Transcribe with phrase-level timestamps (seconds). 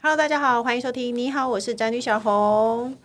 [0.00, 1.12] Hello，大家好，欢迎收听。
[1.12, 2.96] 你好，我是宅女小红。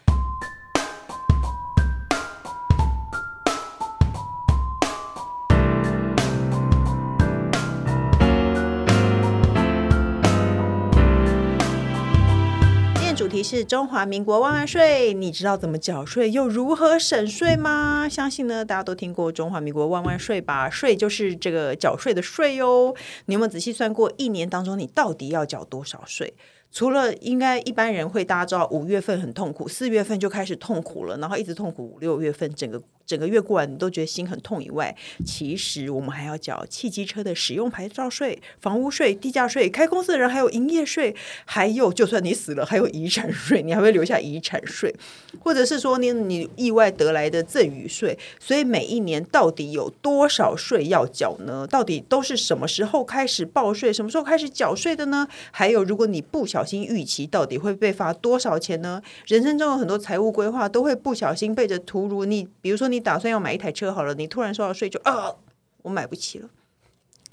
[13.15, 18.07] 主题是中华民国万万税，你知道怎么缴税又如何省税吗？
[18.07, 20.69] 相信呢，大家都听过中华民国万万税吧？
[20.69, 22.93] 税就是这个缴税的税哟。
[23.25, 26.35] 你有没有仔细算过，一年当中你到底要缴多少税？
[26.73, 32.81] 除了应该一般人会大家知道五月份很痛苦，四月份就开始痛苦了，然后一直痛苦五六月份整个。
[33.05, 44.93] 整个月过完，你都觉得心很痛以外，其实我们还要缴汽机车的使用牌照税、房屋税、地价税、开公司的人还有营业税，还有就算你死了，还有遗产税，你还会留下遗产税，
[45.39, 48.17] 或者是说你你意外得来的赠与税。
[48.39, 51.67] 所以每一年到底有多少税要缴呢？
[51.67, 55.27] 到底都是什么时候开始报税，什么时候开始缴税的呢？
[55.51, 59.01] 还有，如果你不小心逾期，到底会被罚多少钱呢？
[59.27, 63.03] 人生中有很多财务规划都会不小心背着屠如你，比如说你。
[63.03, 65.35] 打算要买一台车好了，你突然收到税就啊，
[65.81, 66.47] 我买不起了。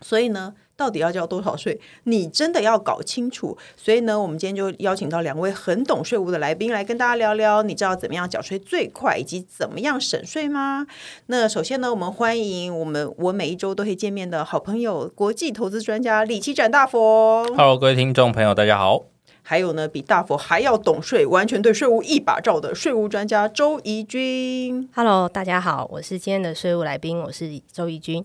[0.03, 1.80] 所以呢，到底要交多少税？
[2.05, 3.56] 你真的要搞清楚。
[3.77, 7.62] 所以呢，我们今天就邀请到两位很懂税务的来宾来跟大家聊聊。
[7.62, 10.88] 你知道怎么样缴税最快，以及怎么样省税吗？
[11.27, 17.44] 那首先呢，我们欢迎我们我每一周都会见面的好朋友，国际投资专家李奇展大佛。
[17.55, 19.05] Hello，各位听众朋友，大家好。
[19.50, 24.88] 还有呢，比大佛还要懂税，完全对税务一把照的税务专家周怡君。
[24.94, 28.24] Hello，大家好，我是今天的税务来宾，我是周怡君。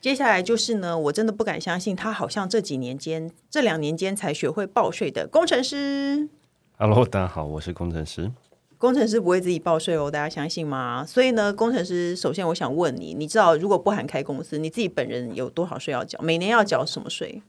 [0.00, 6.30] 接下来就是呢，我真的不敢相信，他好像这几年间、这两年间才学会报税的工程师。
[6.78, 8.32] Hello，大家好，我是工程师。
[8.78, 11.04] 工程师不会自己报税哦，大家相信吗？
[11.06, 16.18] 所以呢，工程师首先我想问你，你知道如果不含开公司，你自己本人有多少税要缴？
[16.22, 17.42] 每年要缴什么税？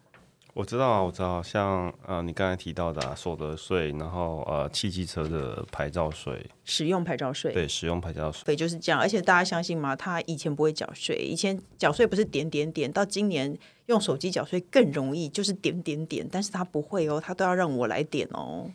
[0.53, 9.01] 我知道啊，我知道，像呃，你刚才提到的、啊、所得税，然后呃，汽机车的牌照税，使用牌照税，对，使用牌照税，对，就是这样。
[9.01, 9.95] 而且大家相信吗？
[9.95, 18.69] 他以前不会缴税，以前缴税不是点点点，到今年用手机缴税更容易，就是点点点，但是他不会哦，他都要让我来点哦。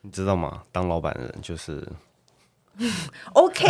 [0.00, 0.62] 你知道吗？
[0.72, 1.86] 当老板的人就是
[3.34, 3.66] OK，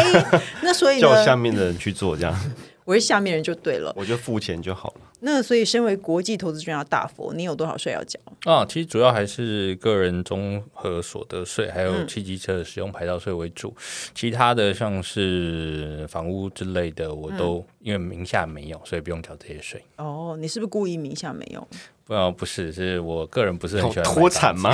[0.62, 2.52] 那所以，叫下面的人去做这样。
[2.84, 5.00] 我是下面人就对了，我就付钱就好了。
[5.26, 8.16] 那所以，身为国际投资专家大佛，你有多少税要缴？
[8.44, 13.74] 啊，其实主要还是个人综合所得税，还有汽机车的使用牌照税为主。
[13.76, 13.82] 嗯、
[14.14, 19.82] 其他的像是房屋之类的，我都、嗯、因为名下没有，所以不用缴这些税。
[19.96, 21.66] 哦，你是不是故意名下没有？
[22.06, 24.70] 不，不是，是我个人不是很喜欢脱产吗？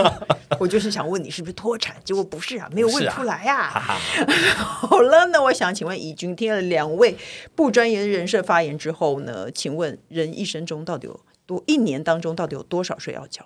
[0.58, 3.56] 我就是想问你是不是脱产，结果不是啊，没有问出来啊。
[3.56, 3.98] 啊
[4.56, 7.14] 好了，那我想请问以君，听了两位
[7.54, 13.44] 不专业的人士发言之后呢，请问人一生中到底有多一年当中到底有多少税要缴？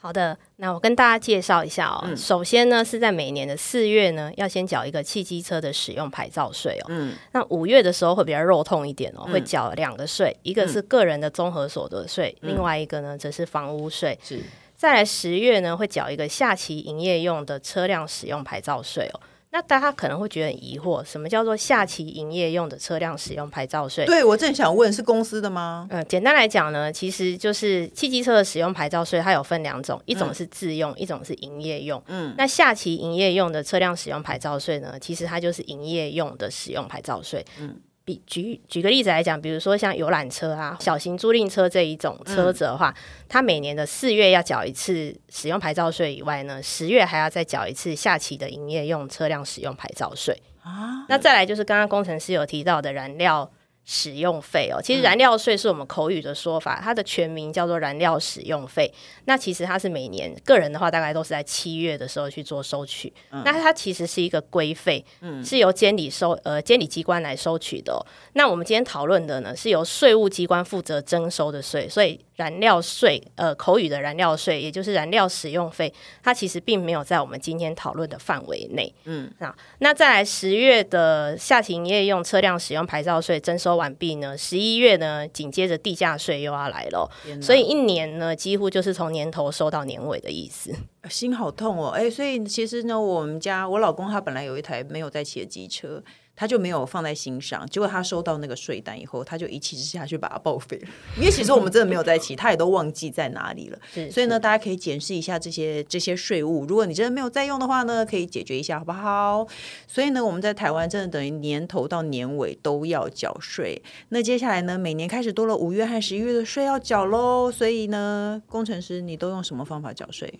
[0.00, 2.02] 好的，那我跟大家介绍一下哦。
[2.04, 6.86] 嗯、首先呢，是在每年的四月呢，要先缴一个汽机车的使用牌照税哦。
[6.88, 7.14] 嗯。
[7.32, 14.16] 那五月的时候会比较肉痛一点哦，嗯、会缴两个税，一个是个人的综合所得税，嗯、另外一个呢则是房屋税。
[14.22, 14.40] 是。
[14.76, 19.20] 再来十月呢，会缴一个下期营业用的车辆使用牌照税哦。
[19.50, 24.04] 那大家可能会觉得很疑惑，什么叫做下期营业用的车辆使用牌照税？
[24.04, 25.86] 对，我正想问，是公司的吗？
[25.90, 32.02] 嗯，简单来讲呢，其实就是汽机车的使用牌照税，它有分两种，一种是自用，嗯、一种是营业用。
[32.08, 37.44] 嗯，那下期营业用的车辆使用牌照税呢，其实它就是营业用的使用牌照税。
[37.58, 37.74] 嗯。
[38.08, 42.96] 比举举个例子来讲，比如说像游览车啊、小型租赁车这一种车子的话，嗯、
[43.28, 51.04] 它每年的四月要缴一次使用牌照税以外呢，十月还要再缴一次下期的营业用车辆使用牌照税啊。
[51.10, 53.50] 那再来就是刚刚工程师有提到的燃料。
[53.90, 58.92] 使用费哦，其实燃料税是我们口语的说法，嗯、它的全名叫做燃料使用费。
[59.24, 63.10] 那其实它是每年个人的话，大概都是在七月的时候去做收取。
[63.30, 68.04] 嗯、那它其实是一个规费，嗯、是由监理收呃监理机关来收取的、哦。
[68.34, 72.20] 那我们今天讨论的呢，是由税务机关负责征收的税，所以。
[72.38, 75.92] 燃料税，呃，口语的燃料税，也就是燃料使用费，
[76.22, 78.94] 它其实并没有在我们今天讨论的范围内。
[79.06, 87.10] 嗯，啊，那再来十月的下期营业用车辆使用牌照税征收完毕呢，十一月呢，紧接着地价税又要来了，
[87.40, 90.70] 所以一年呢，几乎就是从年头收到年尾的意思。
[91.08, 96.02] 心好痛哦，哎，所以其实呢，我们家我老公他本来有一台没有在骑的机车。
[96.38, 100.88] 他就没有放在心上，结果他收到那个税单以后，他就一气之下去把它报废了。
[101.16, 103.78] 因为其实我们真的没有在一起，他也都忘记在哪里了。
[104.08, 106.64] 所以呢，大家可以检视一下这些这些税务。
[106.64, 109.44] 如果你真的没有在用的话呢，可以解决一下，好不好？
[109.88, 113.82] 所以呢，我们在台湾真的等于年头到年尾都要缴税。
[114.10, 117.50] 那接下来呢，每年开始多了五月和十一月的税要缴喽。
[117.50, 120.32] 所以呢，工程师你都用什么方法缴税？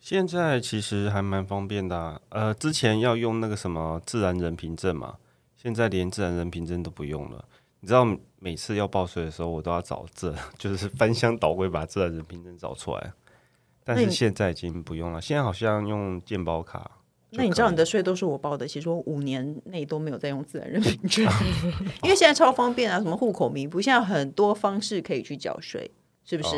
[0.00, 5.16] 现在其实还蛮方便的啊，呃，之前要用那个什么自然人凭证嘛，
[5.56, 7.44] 现在连自然人凭证都不用了。
[7.80, 8.04] 你知道
[8.38, 13.12] 每次要报税的时候，我都要找这， 就是翻箱倒柜把自然人凭证找出来。
[13.84, 16.90] 但是现在已经不用了，现在好像用健保卡。
[17.32, 21.24] 那你知道你的税都是我报的，其实我五年内都没有再用自然人凭证，
[22.02, 25.90] 因为现在超方便啊，什么户口名簿，现在很多方式可以去缴税。
[26.30, 26.56] 是不是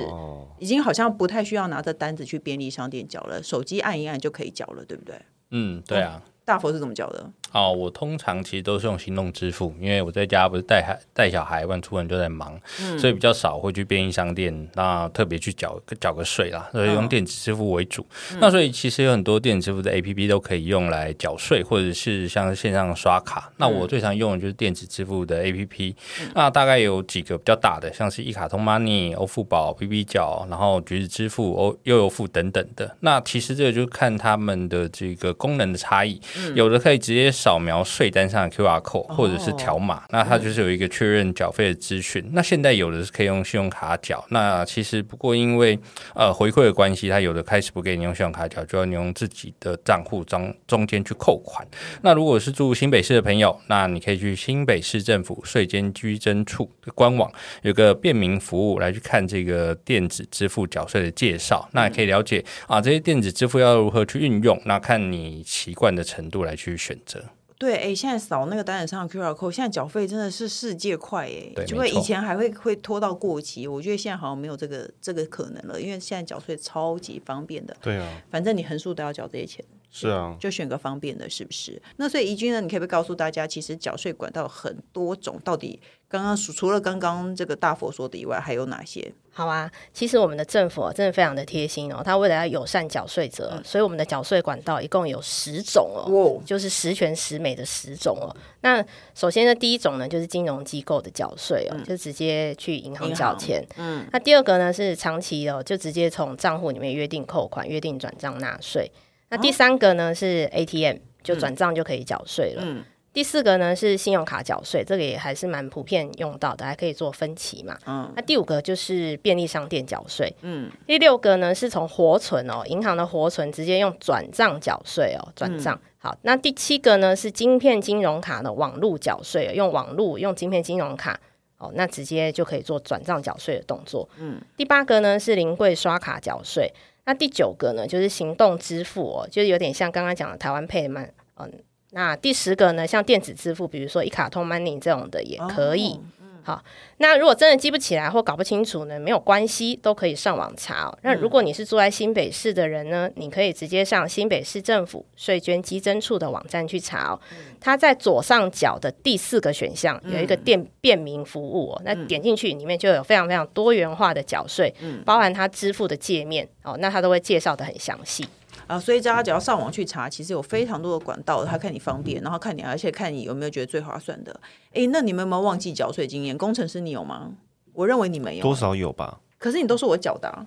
[0.58, 3.42] 已经好像不太需要拿着单子去便利商店缴了？
[3.42, 5.18] 手机按一按就可以缴了，对不对？
[5.50, 6.22] 嗯，对啊。
[6.44, 7.30] 大佛是怎么缴的？
[7.52, 18.06] 哦，我通常其实都是用行动支付，因为我在家不是带孩带小孩，万出门就在忙，嗯，所以比较少会去便利商店，那特别去缴缴个税啦，所以用电子支付为主。
[18.32, 23.48] 嗯、那所以其实有很多电子支付的 APP 都可以用来缴税，或者是像线上刷卡。
[23.50, 32.96] 嗯、那我最常用的就是电子支付的 APP，嗯、那大概有几个比较大的，像是一卡通 Money、欧付宝、BB 缴，然后橘子支付、欧悠游付等等的。
[33.00, 42.22] 那其实这个就看他们的这个功能的差异，嗯、有的可以直接扫描税单上的 QR code 或者是条码，哦、那它就是有一个确认缴费的资讯。
[42.26, 45.76] 嗯、那现在有的是可以用信用卡缴，那其实不过因为
[46.14, 51.66] 呃回馈的关系，它有的开始不给你用信用卡缴，就要你用自己的账户中中间去扣款。
[52.02, 57.28] 那如果是住新北市的朋友，那你可以去新北市政府税捐居征处的官网，
[57.62, 67.20] 有个便民服务来去看这个电子支付缴税的介绍，那也可以了解啊这些电子支付要如何去运用，那看你习惯的程度来去选择。
[67.62, 77.76] 对，哎，现在扫那个单子上的 QR code，现在缴费真的是世界快，哎，就会以前还会会拖到过期，我觉得现在好像没有这个这个可能了，因为现在缴税超级方便的。
[77.80, 79.64] 对啊，反正你横竖都要缴这些钱。
[79.92, 81.80] 是啊，就选个方便的，是不是？
[81.98, 85.78] 那所以怡君呢，你可以不可以告诉大家，其实缴税管道很多种，到底
[86.08, 89.12] 刚刚除了刚刚这个大佛说的以外，还有哪些？
[89.34, 98.28] 好啊，其实我们的政府真的非常的贴心哦，他为了要友善缴税者，嗯、所以我们的缴税管道一共有十种哦，哦就是十全十美的十种哦。
[98.60, 98.84] 那
[99.14, 103.66] 首先呢，第一种呢就是金融机构的缴税哦，嗯、就直接去银行缴钱。
[103.78, 108.92] 嗯，那第二个呢是长期哦，就直接从账户里面约定扣款、约定转账纳税。
[109.30, 112.62] 那第三个呢是 ATM，就转账就可以缴税了。
[112.66, 117.76] 嗯、第四个呢是信用卡缴税，这个也还是蛮普遍用到的，还可以做分期嘛。
[117.86, 120.34] 嗯、那第五个就是便利商店缴税。
[120.40, 125.74] 嗯、第六个呢是从活存哦，银行的活存直接用转账缴税哦，转账。
[125.74, 131.20] 嗯、好，那第七个呢是晶片金融卡的网络缴税，用网路用晶片金融卡
[131.58, 134.08] 哦，那直接就可以做转账缴税的动作。
[134.18, 136.72] 嗯、第八个呢是临柜刷卡缴税。
[137.04, 141.04] 那第九个呢，就是行动支付哦，就是有点像刚刚讲的台湾 Pay 嘛，
[141.36, 141.52] 嗯，
[141.92, 145.92] 那第十个呢，像电子支付，比如说一卡通 Money 这种的也可以。
[145.92, 146.00] 哦
[146.44, 146.60] 好，
[146.96, 150.98] 那如果真的记不起来或搞不清楚呢，没有关系，都可以上网查哦。
[151.02, 157.20] 那如果你是住在新北市的人呢，你可以直接上新北市政府税捐稽征处的网站去查哦。
[157.60, 164.74] 它在左上角的第四个选项有一个电便民服务哦，那点进去里面就有非常非常多元化的缴税，
[165.04, 168.26] 包含它支付的界面哦，那它都会介绍的很详细。
[168.72, 174.34] 啊，所以大家只要上网去查，其实有非常多的管道，他看你方便，然后看你，而且看你有没有觉得最划算的。
[174.72, 176.38] 哎，那你们有没有忘记缴税经验？
[176.38, 177.32] 工程师，你有吗？
[177.74, 179.20] 我认为你没有，多少有吧？
[179.38, 180.46] 可是你都是我缴的啊。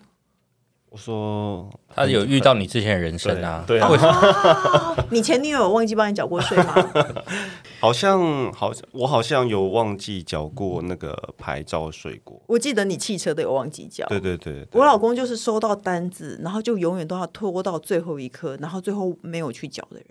[0.89, 3.65] 我说他有遇到你之前的人生啊？
[3.67, 3.89] 对啊，
[5.11, 6.73] 你前女友有忘记帮你缴过税吗？
[7.79, 12.41] 好像好像我好像有忘记缴过那个牌照税过。
[12.47, 14.05] 我记得你汽车都有忘记缴。
[14.07, 20.07] 对对对，对，我老公就是收到单子，然后就永远都要拖到最后一刻，然后最后没有去缴的人。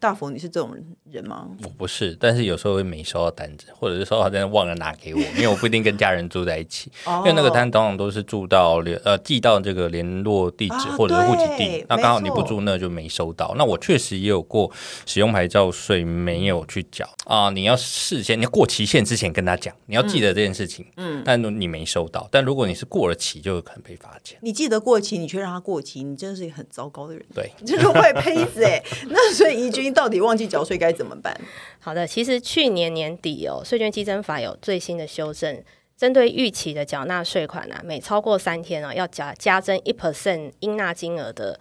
[0.00, 0.74] 大佛，你是这种
[1.10, 1.46] 人吗？
[1.62, 6.90] 我不是，但是有时候会没收到单子，或者是收到单子忘了拿给我，因为我不一定跟家人住在一起。
[7.18, 13.54] 因为那个单通常都是住到联呃寄到这个联络地址或者是户籍地，那刚好你不住那就没收到。
[13.58, 14.72] 那我确实也有过
[15.04, 17.50] 使用牌照税没有去缴啊！
[17.50, 20.86] 你要事先你要过期限之前跟他讲，你要记得这件事情。
[20.96, 24.38] 嗯，但你没收到，但如果你是过了期，就有可能被罚钱。
[24.40, 27.22] 你记得过期，你却让他过期，你真的是一个很糟糕的人。
[27.34, 28.82] 对，你 这是坏胚子哎。
[29.10, 29.89] 那所以怡君。
[29.92, 31.38] 到底忘记缴税该怎么办？
[31.78, 35.62] 好的，其实去年年底哦，税捐基征法有最新的修正，
[35.96, 41.58] 针对逾期的缴纳税款啊，每超过三天哦，要加加征一 percent 应纳金额的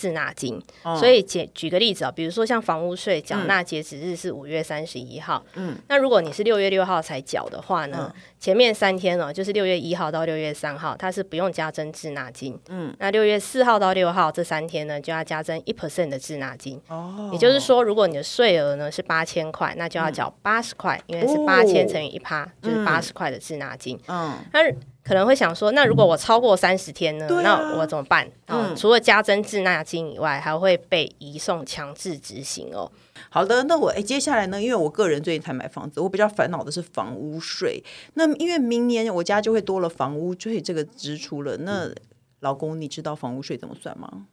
[0.00, 24.74] 滞纳金，哦、所以举举个例子啊，比如说像房屋税缴纳截止日是五月三十一号，嗯，那如果你是六月六号才缴的话呢，嗯、前面三天呢，就是六月一号到六月三号，它是不用加征滞纳金，嗯，那六月四号到六号这三天呢，就要加征一 percent 的滞纳金，哦，也就是说，如果你的税额呢是八千块，那就要缴八十块，因为是八千乘以一趴，就是八十块的滞纳金，嗯，但是。
[25.10, 27.26] 可能会想说，那如果我超过三十天呢？
[27.28, 28.24] 嗯、那我怎么办？
[28.46, 32.88] 啊、嗯，除了加征滞纳金以外，还会被移送强制执行哦。
[33.28, 34.62] 好的，那我哎，接下来呢？
[34.62, 37.82] 因为我个人最近才买房子，我比较烦恼的是房屋税。
[38.14, 41.56] 那因为明年我家就会多了房屋税这个支出了。
[41.56, 41.90] 那
[42.38, 44.26] 老公，你知道房屋税怎么算吗？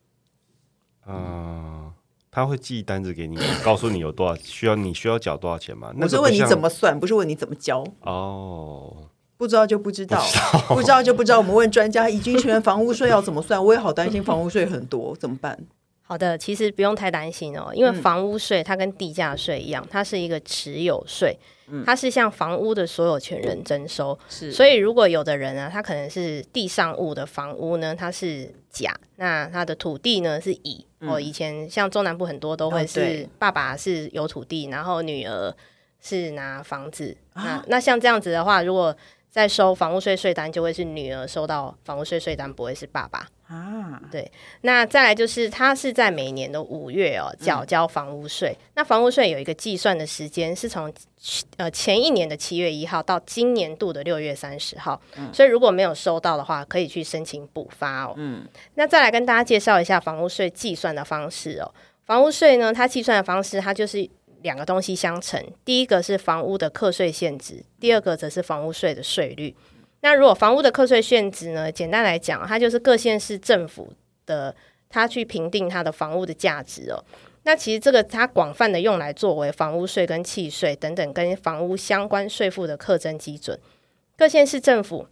[1.08, 1.94] 嗯、呃，
[2.30, 5.92] 他会寄单子给你，告诉你有多少需要，你需要缴多少钱吗？
[6.00, 9.07] 我是问你怎么算，不是问你怎么交哦。
[9.38, 11.38] 不知道就不知道，不知道，不知道就不知道。
[11.38, 13.64] 我们问专家，已经全房屋税要怎么算？
[13.64, 15.58] 我也好担心房屋税很多，怎么办？
[16.02, 21.38] 好的，其实不用太担心哦，因为房屋税它跟地价税一样，它是一个持有税，
[21.86, 24.18] 它是向房屋的所有权人征收。
[24.30, 30.86] 是，所以如果有的人呢，他可能是地上物的房屋呢，它是甲，那他的土地呢是乙。
[31.02, 35.54] 哦，以前像中南部很多都会是爸爸是有土地，然后女儿
[36.02, 37.16] 是拿房子。
[37.34, 38.96] 那那像这样子的话，如果
[39.30, 44.02] 在收房屋税税单，就会是女儿收到房屋税税单，不会是爸爸啊。
[44.10, 48.56] 对，那再来就是他是在每年的五月哦缴交，交房屋税。
[48.60, 50.92] 嗯、那房屋税有一个计算的时间，是从
[51.58, 55.00] 呃前一年的七月一号到今年度的六月三十号。
[55.18, 58.14] 嗯、所以如果没有收到的话，可以去申请补发哦。
[58.18, 61.72] 嗯，那再来跟大家介绍一下房屋税计算的方式哦。
[62.06, 64.10] 房屋税呢，它计算的方式，它就是。
[64.42, 69.56] 两个东西相乘，第一个是房屋的课税限值，第二个则是房屋税的税率。
[70.02, 71.72] 那如果房屋的课税限值呢？
[71.72, 73.92] 简单来讲，它就是各县市政府
[74.28, 74.56] 的，
[74.90, 77.04] 它去评定它的房屋的价值哦。
[77.44, 83.60] 那其实这个它广泛的用来作为房屋税跟契税等等跟房屋相关税负的课征基准。
[84.16, 85.08] 各县市政府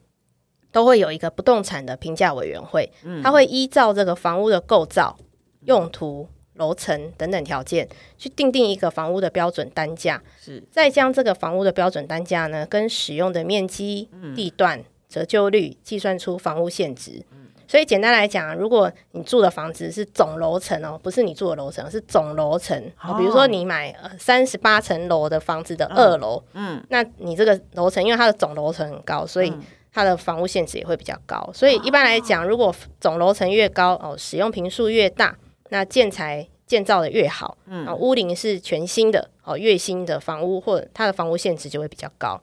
[0.72, 2.92] 都会有一个不动产的评价委员会，
[3.24, 5.18] 它会依照这个房屋的构造、
[5.62, 6.28] 用途。
[6.56, 17.24] 楼层等等条件去定定一个房屋的标准单价，是再将这个房屋的标准单价呢，跟使用的面积、地段、折旧率计算出房屋现值。
[17.32, 22.82] 嗯、所以简单来讲，如果你住的房子是总楼层哦，不是你住的楼层，是总楼层。
[23.02, 29.54] 哦、比如说你买三十八层楼的房子的二楼，嗯，那你这个楼层因为它的总楼层很高，所以
[29.92, 31.50] 它的房屋现值也会比较高。
[31.54, 35.36] 所以一般来讲，如果总楼层越高哦，使用频数越大。
[35.70, 42.42] 那建材建造的越好，嗯，屋龄是全新的哦，越新的房屋或者它的房屋限值就会比较高。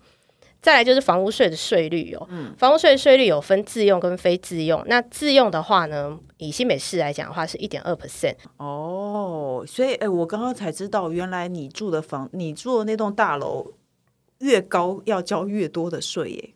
[0.61, 4.81] 再来就是房屋税的税率哦，嗯，房屋税的税率有分自用跟非自用。
[4.87, 9.64] 那自用的话呢，以新北市来讲的话是一点二 percent 哦。
[9.67, 13.73] 所以，哎、欸，我刚刚才知道，原来你住的房，你住的那栋大楼
[14.38, 16.50] 越高，要交越多的税耶。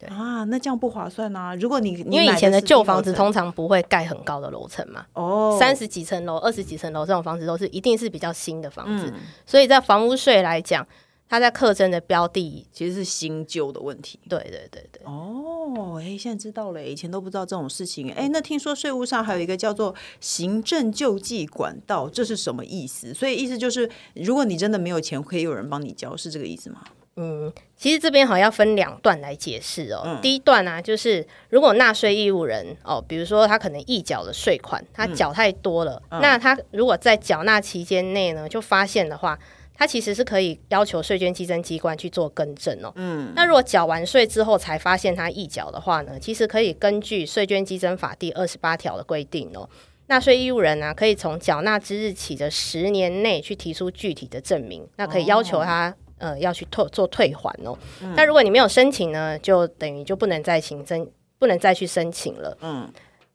[0.00, 1.54] 对啊，那这样不划算啊！
[1.56, 10.86] 如果你，你因为以前的旧房子通常不会盖很高的楼层嘛，哦，三十几层楼、二十几层楼这种房子都是一定是比较新的房子，嗯、所以在房屋税来讲，
[11.28, 14.18] 它在课征的标的其实是新旧的问题。
[14.28, 15.02] 对对对对。
[15.04, 18.10] 哦，哎，现在知道了，以前都不知道这种事情。
[18.12, 23.12] 哎，那听说税务上还有一个叫做行政救济管道，这是什么意思？
[23.12, 26.82] 所以意思就是，如果你真的没有钱，可以有人帮你交，是这个意思吗？
[27.16, 30.02] 嗯，其实这边好像要分两段来解释哦。
[30.06, 39.38] 嗯、第一段呢、啊，就是如果纳税义务人哦，比如说他可能预缴的税款，他缴太多了，嗯、那他如果在缴纳期间内呢，就发现的话，
[39.74, 42.92] 他其实是可以要求税捐稽征机关去做更正哦。
[42.94, 49.68] 嗯，那如果缴完税之后才发现他预缴的话呢，其实可以根据税捐稽征法第二十八条的规定哦，
[50.06, 55.94] 纳税义务人呢、啊，可以从缴纳之日起的十年内去提出具体的证明，那可以要求他。
[56.20, 57.76] 呃，要去退做退还哦。
[58.14, 62.56] 那、嗯、如果你没有申请呢，就等于就不能再行申，不能再去申请了。
[62.60, 62.88] 嗯。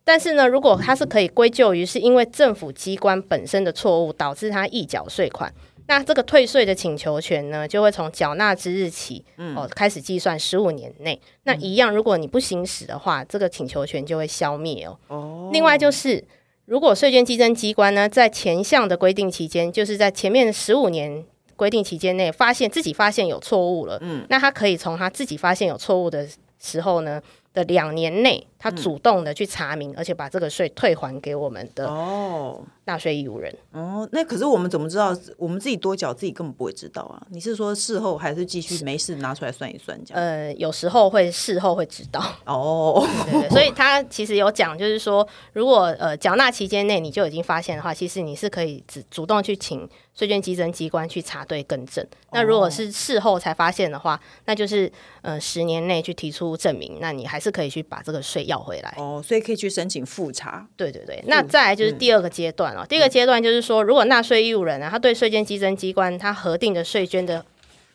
[0.04, 5.52] 但是呢，如果它是可以归咎于是因为政府机关本身的错误导致他预缴税款，
[5.88, 11.20] 那这个退税的请求权呢，就会从缴纳之日起，嗯、哦开始计算十五年内。
[11.46, 15.00] 那一样，如果你不行使的话，这个请求权就会消灭哦。
[15.08, 15.50] 哦。
[15.52, 16.24] 另外就是，
[16.66, 21.26] 如果税捐稽征机关呢，在前项的规定期间，就是在前面十五年。
[21.56, 26.28] 规定期间内发现自己发现有错误了，嗯，那他可以从他自己发现有错误的
[26.60, 27.22] 时候呢，
[27.56, 34.10] 的两年内，他主动的去查明，嗯、而且把这个税退还给我们的哦纳税义务人哦，哦。
[34.12, 35.18] 那可是我们怎么知道？
[35.38, 37.26] 我们自己多缴，自己根本不会知道啊。
[37.32, 40.22] 你是说事后还是继续没事拿出来算一算这样？
[40.22, 43.04] 呃，有时候会事后会知道哦。
[43.50, 52.06] 所以他其实有讲，就是说，如果呃缴纳期间内你就已经发现的话，其实你是可以主主动去请税捐稽征机关去查对更正。
[52.32, 57.45] 那如果是事后才发现的话，那就是呃十年内去提出证明，那你还是。
[57.46, 60.68] 是可以去把这个税要回来哦，所以可以去申请复查。
[60.76, 62.82] 对对对，那再来就是第二个阶段哦。
[62.82, 67.46] 嗯、第二个阶段就是说，如果纳税义务人呢，他对税捐稽征机关他核定的税捐的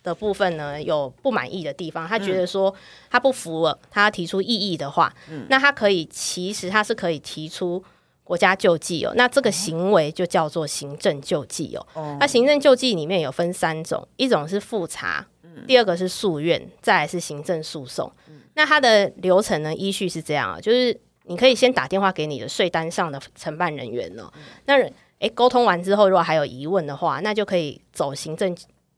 [0.03, 2.73] 的部分呢有不满意的地方，他觉得说
[3.11, 7.83] 他不服了，他提出异议的话，嗯、那他可以其实他是可以提出
[8.23, 9.13] 国家救济哦。
[9.17, 11.87] 那这个行为就叫做行政救济哦。
[11.95, 15.27] 哦，那行政救济里面有分三种，一种是复查，
[15.67, 18.11] 第二个是诉愿，再来是行政诉讼。
[18.61, 19.75] 那它的流程呢？
[19.75, 24.31] 依序是这样啊，就是你可以先打电话给你的税单上的承办人员哦。
[24.37, 24.75] 嗯、那
[25.21, 28.55] 诶，沟通完之后，如果还有疑问的话，那就可以走行政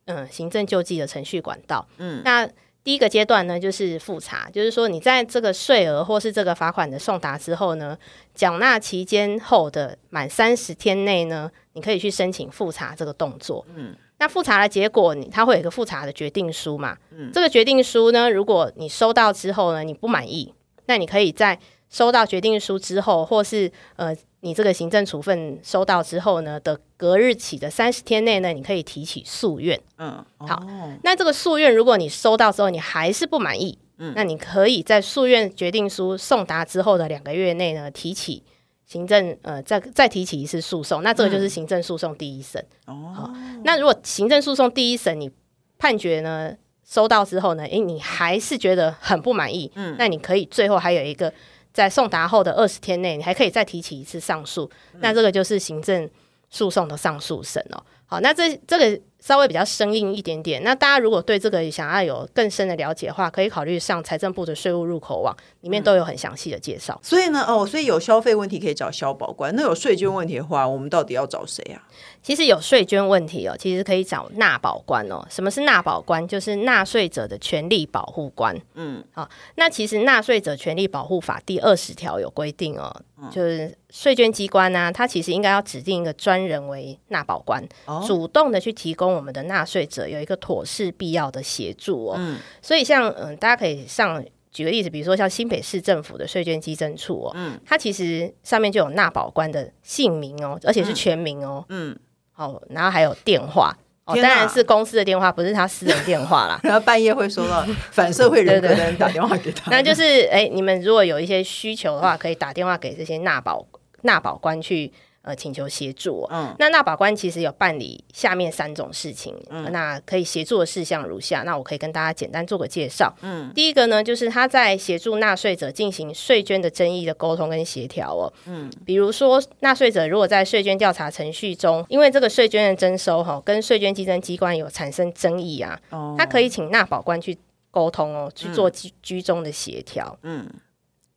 [0.06, 1.86] 嗯行政救济的程序管道。
[1.98, 2.44] 嗯，那
[2.82, 7.96] 第一个阶段呢，就是复查，就是说你在这个税额或是这个罚款的送达之后呢，
[8.34, 13.64] 缴纳期间后的满三十天内呢，你可以去申请复查这个动作。
[13.76, 13.94] 嗯。
[14.22, 16.96] 那复查的结果，你他会有一个复查的决定书嘛？
[17.10, 20.54] 嗯，这个决定书呢，如果你收到之后呢，你不满意，
[20.86, 21.58] 那你可以在
[21.90, 29.76] 收到决定书之后，或是呃，你这个行政处分收到之后呢的隔日起的三十天内呢，你可以提起诉愿。
[29.98, 30.62] 嗯，好，
[31.02, 38.44] 那这个诉愿，如果你收到之后你还是不满意，嗯，那你可以在诉愿决定书送达之后的两个月内呢提起。
[38.92, 42.62] 行政呃，再再提起一次诉讼，那这个就是行政诉讼第一审。
[42.86, 43.32] 哦、
[43.64, 45.30] 那如果行政诉讼第一审你
[45.78, 51.32] 判决呢收到之后呢，诶、欸，你还是觉得很不满意，嗯，那你可以最后还有一个
[51.72, 56.08] 在送达后的二十天内，你还可以再提起一次上诉，嗯，那这个就是行政
[56.50, 57.82] 诉讼的上诉审哦。
[58.04, 59.00] 好，那这这个。
[59.22, 60.62] 稍微比较生硬一点点。
[60.64, 66.98] 那大家如果对这个想要有更深的了解的话，可以考虑上财政部的税务入口网，里面都有很详细的介绍。
[67.04, 71.86] 所以呢，哦，所以有消费问题可以找消保官，那有税捐问题的话，我们到底要找谁啊？
[72.22, 75.26] 其实有税捐问题哦，其实可以找纳保官哦。
[75.28, 76.26] 什么是纳保官？
[76.26, 78.56] 就是纳税者的权利保护官。
[78.74, 89.12] 嗯，好，那其实纳税者权利保护法第二十条有规定哦，嗯、就是税捐机关呢、啊，它其实应该要指定一个专人为纳保官，哦、主动的去提供。
[89.12, 101.98] 我们的纳税者有一个妥适必要的协助哦，嗯、所以像嗯，大家可以上举个例子，比如说像新北市政府的税捐稽征处哦，嗯，它其实上面就有纳保官的姓名哦，而且是全名哦，嗯，
[102.42, 103.72] 好，然后还有电话
[104.04, 106.58] 哦，当然是公司的电话，不是他私人电话啦。
[106.64, 113.64] 然后半夜会收到 反社会人格的人打电话给他，那就是哎，你们如果有一些需求的话，可以打电话给这些纳保
[114.02, 114.92] 纳保官去。
[115.22, 116.26] 呃，请求协助。
[116.30, 119.34] 嗯，那纳保官其实有办理下面三种事情。
[119.50, 121.42] 嗯，那可以协助的事项如下。
[121.42, 123.14] 那我可以跟大家简单做个介绍。
[123.22, 128.32] 嗯，第一个呢，就是他在协助纳税者进行税捐的争议的沟通跟协调哦。
[128.46, 137.38] 嗯，比如说纳税者如果在税捐调查程序中，因为这个税捐的征收哈，跟税捐稽征机关有产生争议啊，哦，他可以请纳保官去
[137.70, 140.18] 沟通哦，去做居居中的协调。
[140.22, 140.50] 嗯，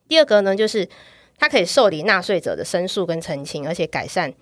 [0.06, 0.88] 第二个呢，就是。
[1.38, 4.32] 他可以受理纳税者的申诉跟澄清，而且改善，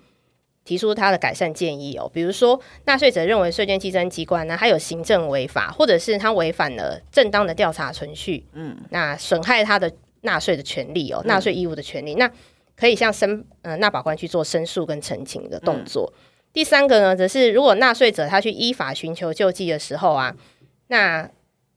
[0.63, 2.09] 提出他的改善建议哦。
[2.13, 12.31] 比如说，纳税者认为税捐稽征机关呢，他有行政违法，或者是他违反了正当的调查程序，嗯，那损害他的纳税的权利哦，纳税义务的权利，嗯、那
[12.75, 16.11] 可以向申呃纳保官去做申诉跟澄清的动作。
[16.15, 16.19] 嗯、
[16.53, 20.35] 第三个呢，则是如果纳税者他去依法寻求救济的时候啊，
[20.87, 21.29] 那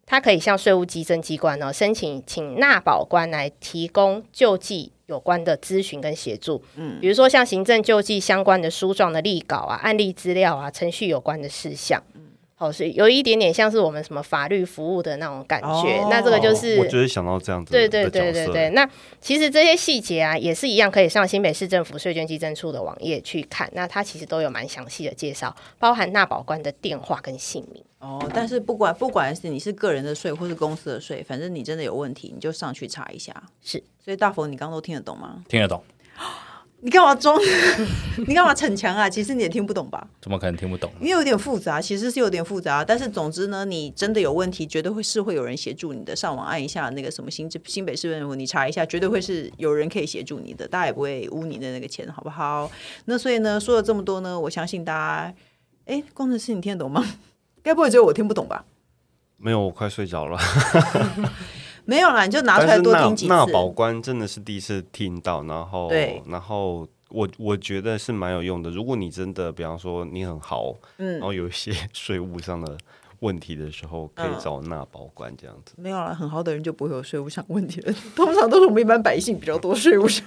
[0.07, 4.93] 他可以向税务稽征机关呢申请，请纳保官来提供救济。
[5.09, 12.28] 有关的咨询跟协助，嗯，比如说像行政救济相关的书状的立稿啊、案例资料啊、程序有关的事项，嗯，
[12.61, 16.03] 好，是有一点点像是我们什么法律服务的那种感觉。
[16.03, 18.71] 哦、那这个就是，我觉得想到这样子，对对对对对。
[18.71, 18.85] 那
[19.21, 23.71] 其实这些细节啊，也是一样，可以上新北市政府税捐稽征处的网页去看。
[23.75, 27.81] 那它其实都有蛮详细的介绍，包含纳保官的电话跟姓名。
[28.01, 33.33] 哦，但是不管不管是你是个人的税或是公司的税，反正你真的有问题，你就上去查一下。
[33.63, 35.45] 是，所以大佛，你刚刚都听得懂吗？
[35.49, 35.81] 听得懂。
[36.81, 37.37] 你干嘛装？
[38.29, 39.11] 你干嘛逞强啊？
[39.11, 40.07] 其实你也听不懂吧？
[40.23, 40.91] 怎么可能听不懂？
[41.01, 42.85] 因为有点复杂，其实是有点复杂。
[42.85, 46.15] 但是总之呢，你真的有问题，绝对会是会有人协助你的。
[46.15, 50.69] 上网按一下那个什么新新北市政府，你查一下，绝对会是有人可以协助你的。
[50.69, 52.71] 大家也不会污你的那个钱，好不好？
[53.07, 55.35] 那所以呢，说了这么多呢，我相信大家，
[55.87, 57.05] 哎，工程师，你听得懂吗？
[57.63, 58.65] 该不会只有我听不懂吧？
[59.37, 60.39] 没有，我快睡着了。
[61.89, 63.33] 没有啦，你就拿出来多听几次。
[63.33, 68.69] 纳保官真的是第一次听到，然后对，然后我我觉得是蛮有用的。
[68.69, 72.77] 如果你真的，比方说你很豪，嗯，然后有一些税务上的。
[73.21, 77.93] 问题的时候可以找纳保官这样子，嗯、没有了，很豪的人就不会有税务上问题了。
[78.15, 80.25] 通常都是我们一般百姓比较多税务上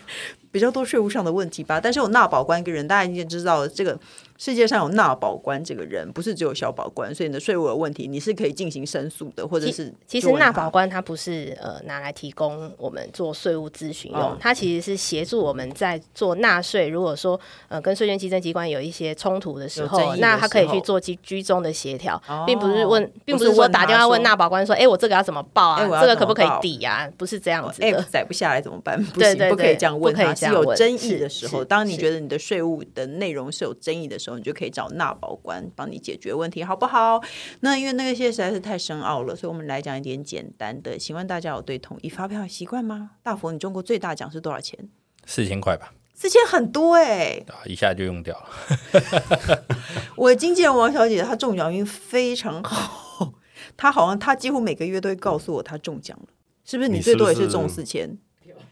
[0.51, 1.79] 比较多税务上的问题吧。
[1.79, 3.97] 但是有纳保官一个人，大家已经知道了这个。
[4.41, 16.87] 世界上有纳保官这个人，不是只有小保官，所以你的税务有问题，你是可以进行申诉的，或者是其实纳保官他不是呃拿来提供我们做税务咨询用，他、哦、其实是协助我们在做纳税。
[16.89, 26.01] 如果说呃跟税捐稽征机关有一些冲突的时候，那他可以去做居居中的协调，哦、并不是问，并不是说打电话问纳保官说，哎、欸，我这个要怎么报啊？
[26.01, 27.07] 这个可不可以抵啊？
[27.15, 28.97] 不是这样子的，哎，载不下来怎么办？
[29.13, 30.33] 不行，不可以这样问他。
[30.33, 35.11] 是有争议的时候，当你觉得你的税务的内容是有争议的时候，你就可以找纳。
[35.21, 37.21] 保官帮你解决问题，好不好？
[37.59, 40.97] 那因为那个些实在是太深奥了，所以我们来讲一点简单的。
[40.97, 43.11] 请问大家有对统一发票习惯吗？
[43.21, 44.89] 大佛，你中过最大奖是多少钱？
[45.25, 45.93] 四千块吧。
[46.15, 49.65] 四千很多哎、欸，一下就用掉了。
[50.15, 53.33] 我的经纪人王小姐她中奖运非常好，
[53.75, 56.27] 她好像她几乎每个月都会告诉我她中奖了，
[56.63, 56.89] 是不是？
[56.89, 58.17] 你最多也是中四千？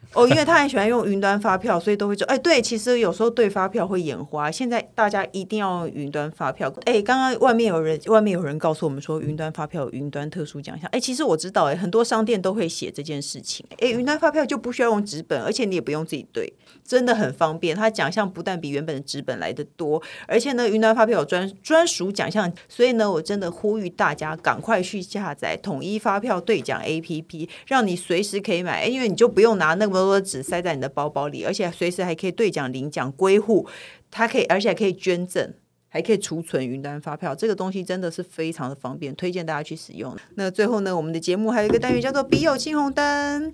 [0.15, 4.50] 哦，因为他很喜欢用云端发票，所以都会说，哎，对，其实有时候对发票会眼花。
[4.50, 6.74] 现在大家一定要用云端发票。
[6.86, 10.89] 哎，刚刚外面有人，外面有人告诉我们说，云端发票有云端特殊奖项。
[10.91, 13.63] 哎，其实我知道，哎，很多商店都会写这件事情。
[13.78, 16.52] 哎，云端发票就不需要用纸本，而且你也不用自己对，
[16.84, 17.76] 真的很方便。
[17.76, 28.86] 它奖项不但比原本的纸本来得多，而且呢，云端发票有专专属奖项，所以呢，我真的呼吁大家赶快去下载统一发票兑奖 APP，让你随时可以买。
[28.86, 29.99] 哎，因为你就不用拿那么。
[30.06, 33.68] 多纸塞在你的包包里，而且随时还可以兑奖、领奖、归户，
[34.12, 35.54] 它可以，而且还可以捐赠，
[35.88, 37.34] 还可以储存云端发票。
[37.34, 40.16] 这个东西真的是非常的方便，推荐大家去使用。
[40.36, 43.54] 那最后呢，我们的节目还有一个单元叫做“笔友青红灯”。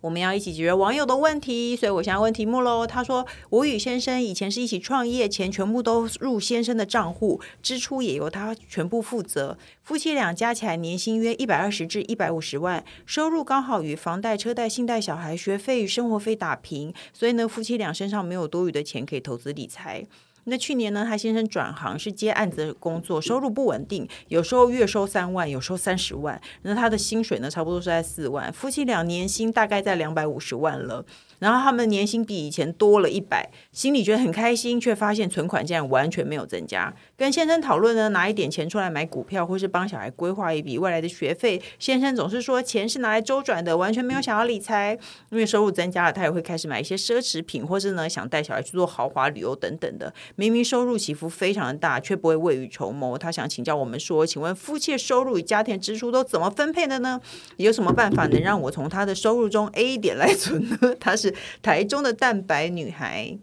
[0.00, 2.86] 我们要一起解决网友的问题，所以我想要问题目喽。
[2.86, 9.58] 他说：“我与先生以前是一起创业，钱全部都入先生的账户，支出也由他全部负责。
[9.82, 20.06] 夫妻俩加起来年薪约一百二十至一百五十万，收入刚好与房贷、车贷、信贷、小孩学费与生活费打平，所以呢，夫妻俩身上没有多余的钱可以投资理财。”
[20.48, 26.40] 那去年呢，他先生转行是接案子的工作，收入不稳定，有时候月收三万，有时候三十万。
[26.62, 31.04] 那他的薪水呢，差不多是在四万，夫妻俩年薪大概在两百五十万了。
[31.38, 36.94] 然后他们年薪比以前多了一百，心里觉得很开心，却发现存款竟然完全没有增加。
[37.14, 41.60] 跟先生讨论呢，拿一点钱出来买股票，或是帮小孩规划一笔未来的学费。
[41.78, 44.98] 先生总是说钱是拿来周转的，完全没有想要理财。
[45.30, 50.14] 因为收入增加了，他也会开始买一些奢侈品，或是呢想带小孩去做豪华旅游等等的。
[50.36, 53.18] 明明收入起伏非常的大，却不会未雨绸缪。
[53.18, 57.20] 他想请教我们说，请问夫妻收入与家庭支出都怎么分配的呢？
[57.56, 60.78] 有什么办法能让我从他的收入中 A 点来存呢？
[61.00, 61.34] 他是。
[61.62, 63.38] 台中的蛋白女孩，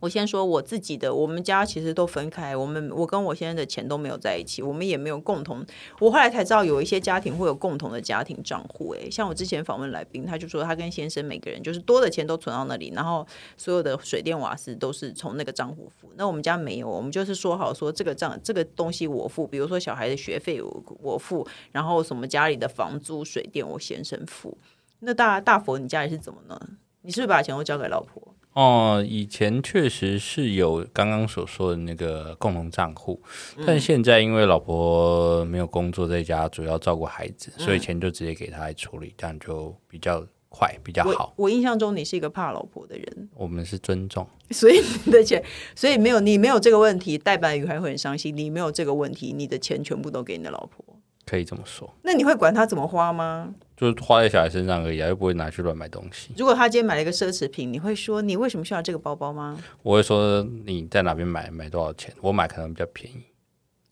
[0.00, 5.64] 我先说我自己的，我们家其实都分开，我们我跟我先生的钱都没有在一起，我们也没有共同。
[5.98, 16.12] 我后来才知道，有一些家庭会有共同的家庭账户，诶，像我之前访问来宾，他就说他跟先生每个人就是多的钱都存到那里，然后所有的水电瓦斯都是从那个账户付。
[16.16, 24.56] 那我们家没有，我们就是说好说这个账这个东西我付，比如说小孩的学费我我付，然后什么家里的房租水电我先生付。
[25.00, 26.60] 那大大佛，你家里是怎么呢？
[27.02, 28.34] 你是不是把钱都交给老婆？
[28.58, 33.22] 哦，以前确实是有刚刚所说的那个共同账户，
[33.56, 41.32] 嗯、但现在因为老婆没有工作，在家主要照顾孩子，嗯、所以钱就直接给他来处理，这样就比较快，比较好。
[41.36, 45.40] 我，我印象中你是一个怕老婆的人，我们是尊重，所以你的钱，
[45.76, 48.36] 所以没有你没有这个问题，代白女孩会很伤心。
[48.36, 50.84] 你没有这个问题，你的钱全部都给你的老婆，
[51.28, 51.92] 可以这么说。
[52.02, 53.54] 那你会管他怎么花吗？
[53.76, 56.32] 就是花在小孩身上而已，又不会拿去乱买东西。
[56.36, 59.62] 如果他今天买了一个奢侈品，你会说你为什么需要这个包包吗？
[59.82, 62.14] 我会说你在哪边买，买多少钱？
[62.20, 63.22] 我买可能比较便宜。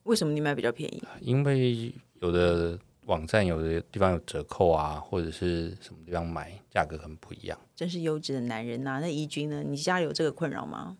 [0.04, 1.02] 为什么你买比较便宜？
[1.20, 7.56] 因为有的网站有的地方有折扣啊，或者是什么地方买价格可能不一样。
[7.76, 9.00] 真是优质的男人呐、啊！
[9.00, 9.62] 那怡君呢？
[9.62, 10.96] 你家里有这个困扰吗？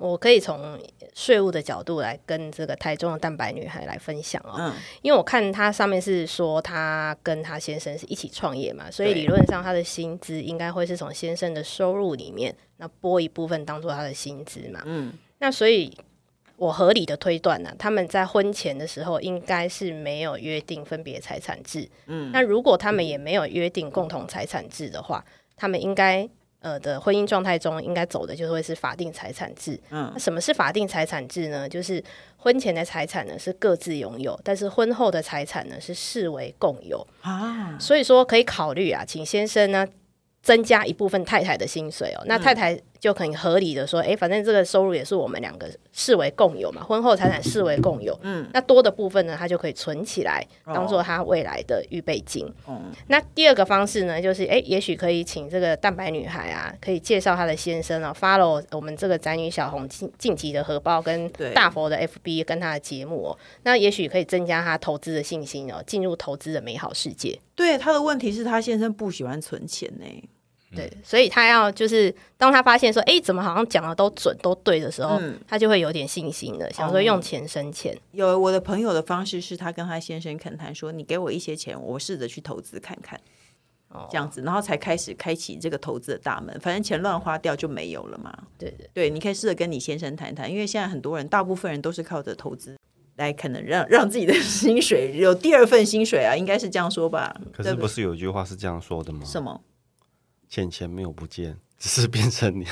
[0.00, 0.80] 我可以从
[1.14, 15.94] 税务的角度来跟这个台中的蛋白女孩来分享哦，嗯、因为我看她上面是说她跟她先生是一起创业嘛，所以理论上她的薪资应该会是从先生的收入里面那拨一部分当做她的薪资嘛，嗯，那所以
[16.56, 25.22] 我合理的推断呢、啊，他们在婚前的时候应该是没有约定分别财产制，嗯，那如果他们也没有约定共同财产制的话，
[25.56, 26.26] 他们应该。
[26.60, 29.78] 呃的婚姻状态中，应该走的就会是法定财产制。
[29.90, 31.68] 嗯，那什么是法定财产制呢？
[31.68, 32.02] 就是
[32.36, 37.76] 婚前的财产呢是各自拥有，但是婚后的财产呢是视为共有啊。
[37.78, 39.86] 所以说可以考虑啊，请先生呢
[40.42, 42.22] 增加一部分太太的薪水哦。
[42.26, 42.80] 那太太。
[43.00, 48.16] 就可以合理的说，哎，反正这个收入也是我们两个视为共有嘛，婚后财产视为共有。
[48.22, 52.46] 嗯，那多的部分呢，他就可以存起来，当做他未来的预备金。
[52.66, 67.40] 哦，那第二个方式呢，就是哎，也许可以请这个蛋白女孩啊，可以介绍她的先生哦，follow 我们这个宅女小红晋晋级的荷包跟大佛的 FB 跟他的节目哦，那也许可以增加他投资的信心哦，进入投资的美好世界。
[67.54, 70.04] 对，他的问题是他先生不喜欢存钱呢。
[70.74, 77.96] 对，所以他要就是当他发现说，哎，怎么好像讲的都准都对的时候，嗯、他就会有点信心了，想说用钱生钱。
[78.12, 83.20] 有我的朋友的方式是他跟他先生恳谈说，你给我一些钱，我试着去投资看看，
[83.88, 86.56] 哦、这样子，然后才开始开启这个投资的大门。
[86.60, 88.32] 反正钱乱花掉就没有了嘛。
[88.56, 92.76] 对对对，你可以试着跟你先生谈谈，因为现在很多人，大部分人都是靠着投资
[93.16, 97.34] 来可能让 让自己的薪水有第二份薪水啊，应该是这样说吧？
[97.52, 99.24] 可是不是有一句话是这样说的吗？
[99.24, 99.60] 什么？
[100.50, 102.66] 钱钱没有不见， 只是变成你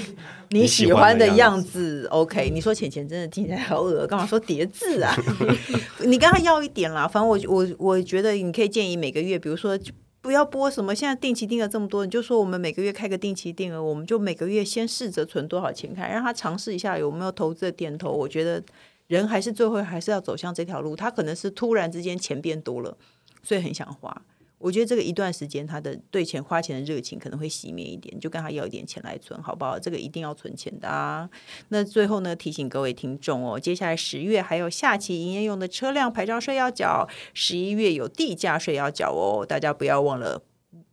[0.50, 2.06] 你喜欢的样子。
[2.12, 5.14] OK，你说钱钱真的听起来好恶，干嘛说叠字啊？
[6.06, 7.08] 你跟他要一点啦。
[7.08, 9.78] 反正我我我觉得你可以建议每个月，比如说
[10.22, 18.12] 不要拨什么，现在定期定额这么多，你就说我们每个月开个定期定额，我们就每个月先试着存多少钱看，让他尝试一下有没有投资的点头。
[18.12, 18.62] 我觉得
[19.08, 22.96] 人还是最后还是要走向这条路，他可能是突然之间钱变多了，
[23.42, 24.22] 所以很想花。
[24.64, 29.78] 我觉得这个一段时间，他的对钱花钱的热情可能会熄灭一点，就跟他要一点钱来存，好不好？
[29.78, 31.28] 这个一定要存钱的啊。
[31.68, 40.40] 那最后呢，提醒各位听众哦，接下来十月还有下期营业用的车辆牌照税要缴，十一月有地价税要缴哦，大家不要忘了，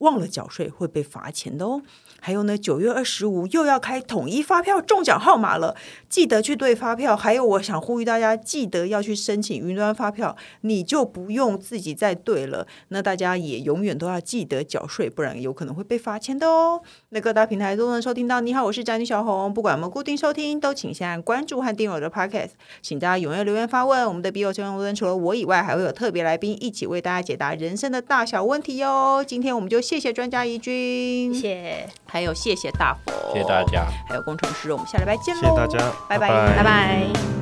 [0.01, 1.81] 忘了缴税会被罚钱的哦。
[2.19, 5.75] 还有呢，九月二十五又要开统一发票中奖号码了，
[6.07, 7.17] 记得去对发票。
[7.17, 12.67] 还有，我想呼吁大家，记得要去申请云端发票，你就不用自己再对了。
[12.89, 16.81] 那大家也永远都要记得缴税，不然有可能会被罚钱的哦。
[17.09, 18.39] 那各大平台都能收听到。
[18.39, 19.51] 你好，我是宅女小红。
[19.51, 22.51] 不管我们固定收听，都请先按关注和订阅我的 Podcast。
[22.83, 24.07] 请大家踊跃留言发问。
[24.07, 29.23] 我们的笔友交流除了我以外，还会有特别来宾一起为大家解答人生的大小问题哟。
[29.25, 31.89] 今天我们就谢谢专家怡君，谢谢。
[32.07, 35.41] 还有谢谢大佛，谢谢大家，还有工程师，我们下礼拜见喽！
[35.41, 37.40] 谢谢大家，拜拜，拜拜。